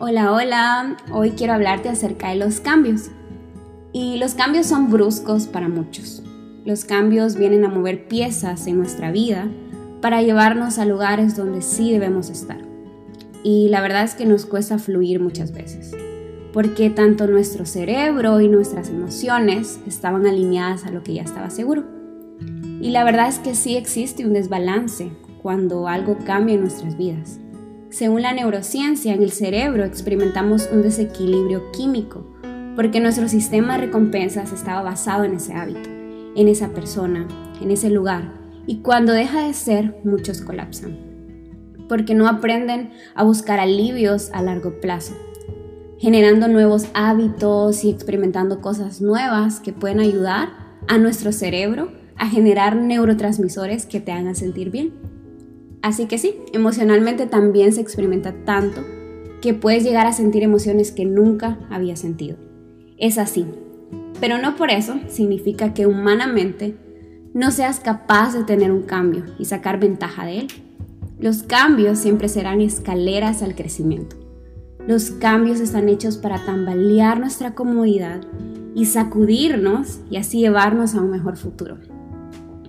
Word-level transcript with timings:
Hola, 0.00 0.32
hola. 0.32 0.96
Hoy 1.12 1.30
quiero 1.30 1.52
hablarte 1.52 1.88
acerca 1.88 2.30
de 2.30 2.34
los 2.34 2.58
cambios. 2.58 3.12
Y 3.92 4.16
los 4.16 4.34
cambios 4.34 4.66
son 4.66 4.90
bruscos 4.90 5.46
para 5.46 5.68
muchos. 5.68 6.20
Los 6.64 6.84
cambios 6.84 7.36
vienen 7.36 7.64
a 7.64 7.68
mover 7.68 8.08
piezas 8.08 8.66
en 8.66 8.76
nuestra 8.76 9.12
vida 9.12 9.48
para 10.00 10.20
llevarnos 10.20 10.80
a 10.80 10.84
lugares 10.84 11.36
donde 11.36 11.62
sí 11.62 11.92
debemos 11.92 12.28
estar. 12.28 12.58
Y 13.44 13.68
la 13.68 13.80
verdad 13.82 14.02
es 14.02 14.16
que 14.16 14.26
nos 14.26 14.46
cuesta 14.46 14.80
fluir 14.80 15.20
muchas 15.20 15.52
veces, 15.52 15.92
porque 16.52 16.90
tanto 16.90 17.28
nuestro 17.28 17.64
cerebro 17.64 18.40
y 18.40 18.48
nuestras 18.48 18.88
emociones 18.88 19.78
estaban 19.86 20.26
alineadas 20.26 20.86
a 20.86 20.90
lo 20.90 21.04
que 21.04 21.14
ya 21.14 21.22
estaba 21.22 21.50
seguro. 21.50 21.84
Y 22.80 22.90
la 22.90 23.04
verdad 23.04 23.28
es 23.28 23.38
que 23.38 23.54
sí 23.54 23.76
existe 23.76 24.26
un 24.26 24.32
desbalance 24.32 25.12
cuando 25.40 25.86
algo 25.86 26.18
cambia 26.26 26.56
en 26.56 26.62
nuestras 26.62 26.96
vidas. 26.98 27.38
Según 27.94 28.22
la 28.22 28.32
neurociencia, 28.32 29.14
en 29.14 29.22
el 29.22 29.30
cerebro 29.30 29.84
experimentamos 29.84 30.68
un 30.72 30.82
desequilibrio 30.82 31.70
químico 31.70 32.26
porque 32.74 32.98
nuestro 32.98 33.28
sistema 33.28 33.74
de 33.74 33.86
recompensas 33.86 34.50
estaba 34.52 34.82
basado 34.82 35.22
en 35.22 35.34
ese 35.34 35.54
hábito, 35.54 35.88
en 36.34 36.48
esa 36.48 36.70
persona, 36.70 37.28
en 37.62 37.70
ese 37.70 37.90
lugar. 37.90 38.32
Y 38.66 38.78
cuando 38.78 39.12
deja 39.12 39.46
de 39.46 39.54
ser, 39.54 39.94
muchos 40.02 40.40
colapsan, 40.40 40.98
porque 41.88 42.16
no 42.16 42.26
aprenden 42.26 42.90
a 43.14 43.22
buscar 43.22 43.60
alivios 43.60 44.30
a 44.32 44.42
largo 44.42 44.80
plazo, 44.80 45.14
generando 46.00 46.48
nuevos 46.48 46.88
hábitos 46.94 47.84
y 47.84 47.90
experimentando 47.90 48.60
cosas 48.60 49.02
nuevas 49.02 49.60
que 49.60 49.72
pueden 49.72 50.00
ayudar 50.00 50.48
a 50.88 50.98
nuestro 50.98 51.30
cerebro 51.30 51.92
a 52.16 52.28
generar 52.28 52.74
neurotransmisores 52.74 53.86
que 53.86 54.00
te 54.00 54.10
hagan 54.10 54.34
sentir 54.34 54.72
bien. 54.72 55.13
Así 55.84 56.06
que 56.06 56.16
sí, 56.16 56.36
emocionalmente 56.54 57.26
también 57.26 57.74
se 57.74 57.82
experimenta 57.82 58.32
tanto 58.46 58.80
que 59.42 59.52
puedes 59.52 59.84
llegar 59.84 60.06
a 60.06 60.14
sentir 60.14 60.42
emociones 60.42 60.92
que 60.92 61.04
nunca 61.04 61.58
había 61.68 61.94
sentido. 61.94 62.38
Es 62.96 63.18
así, 63.18 63.44
pero 64.18 64.38
no 64.38 64.56
por 64.56 64.70
eso 64.70 64.94
significa 65.08 65.74
que 65.74 65.86
humanamente 65.86 66.74
no 67.34 67.50
seas 67.50 67.80
capaz 67.80 68.32
de 68.32 68.44
tener 68.44 68.72
un 68.72 68.80
cambio 68.80 69.24
y 69.38 69.44
sacar 69.44 69.78
ventaja 69.78 70.24
de 70.24 70.38
él. 70.38 70.46
Los 71.20 71.42
cambios 71.42 71.98
siempre 71.98 72.30
serán 72.30 72.62
escaleras 72.62 73.42
al 73.42 73.54
crecimiento. 73.54 74.16
Los 74.88 75.10
cambios 75.10 75.60
están 75.60 75.90
hechos 75.90 76.16
para 76.16 76.46
tambalear 76.46 77.20
nuestra 77.20 77.54
comodidad 77.54 78.22
y 78.74 78.86
sacudirnos 78.86 80.00
y 80.10 80.16
así 80.16 80.38
llevarnos 80.38 80.94
a 80.94 81.02
un 81.02 81.10
mejor 81.10 81.36
futuro. 81.36 81.76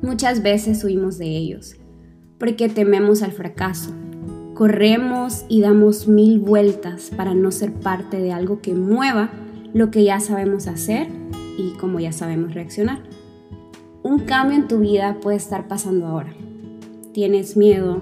Muchas 0.00 0.42
veces 0.42 0.84
huimos 0.84 1.18
de 1.18 1.26
ellos 1.26 1.74
porque 2.40 2.70
tememos 2.70 3.22
al 3.22 3.32
fracaso. 3.32 3.92
Corremos 4.54 5.44
y 5.48 5.60
damos 5.60 6.08
mil 6.08 6.40
vueltas 6.40 7.12
para 7.14 7.34
no 7.34 7.52
ser 7.52 7.72
parte 7.72 8.20
de 8.20 8.32
algo 8.32 8.60
que 8.60 8.74
mueva 8.74 9.30
lo 9.72 9.90
que 9.92 10.02
ya 10.02 10.18
sabemos 10.18 10.66
hacer 10.66 11.06
y 11.56 11.72
como 11.78 12.00
ya 12.00 12.12
sabemos 12.12 12.54
reaccionar. 12.54 13.00
Un 14.02 14.20
cambio 14.20 14.56
en 14.56 14.66
tu 14.66 14.78
vida 14.78 15.18
puede 15.20 15.36
estar 15.36 15.68
pasando 15.68 16.06
ahora. 16.06 16.32
Tienes 17.12 17.56
miedo, 17.56 18.00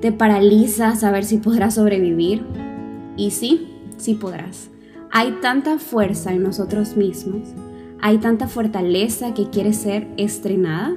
te 0.00 0.10
paraliza 0.12 0.96
saber 0.96 1.24
si 1.24 1.36
podrás 1.36 1.74
sobrevivir. 1.74 2.44
Y 3.16 3.32
sí, 3.32 3.68
sí 3.98 4.14
podrás. 4.14 4.70
Hay 5.10 5.32
tanta 5.42 5.78
fuerza 5.78 6.32
en 6.32 6.42
nosotros 6.42 6.96
mismos, 6.96 7.48
hay 8.00 8.18
tanta 8.18 8.46
fortaleza 8.46 9.34
que 9.34 9.50
quiere 9.50 9.72
ser 9.72 10.06
estrenada 10.16 10.96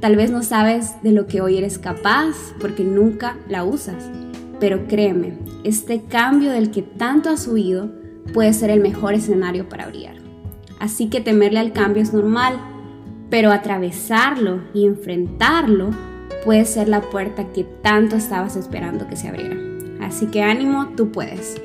Tal 0.00 0.16
vez 0.16 0.30
no 0.30 0.42
sabes 0.42 0.94
de 1.02 1.12
lo 1.12 1.26
que 1.26 1.42
hoy 1.42 1.58
eres 1.58 1.78
capaz 1.78 2.54
porque 2.58 2.84
nunca 2.84 3.36
la 3.48 3.64
usas, 3.64 4.10
pero 4.58 4.86
créeme, 4.88 5.34
este 5.62 6.02
cambio 6.04 6.52
del 6.52 6.70
que 6.70 6.80
tanto 6.80 7.28
has 7.28 7.46
huido 7.46 7.90
puede 8.32 8.54
ser 8.54 8.70
el 8.70 8.80
mejor 8.80 9.12
escenario 9.12 9.68
para 9.68 9.86
brillar. 9.86 10.16
Así 10.78 11.10
que 11.10 11.20
temerle 11.20 11.60
al 11.60 11.74
cambio 11.74 12.02
es 12.02 12.14
normal, 12.14 12.58
pero 13.28 13.52
atravesarlo 13.52 14.62
y 14.72 14.86
enfrentarlo 14.86 15.90
puede 16.46 16.64
ser 16.64 16.88
la 16.88 17.02
puerta 17.02 17.52
que 17.52 17.64
tanto 17.64 18.16
estabas 18.16 18.56
esperando 18.56 19.06
que 19.06 19.16
se 19.16 19.28
abriera. 19.28 19.56
Así 20.00 20.28
que 20.28 20.42
ánimo, 20.42 20.94
tú 20.96 21.12
puedes. 21.12 21.60